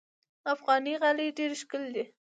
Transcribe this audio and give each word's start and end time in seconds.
افغاني 0.53 0.93
غالۍ 1.01 1.27
ډېرې 1.37 1.55
ښکلې 1.61 1.91
دي. 1.95 2.03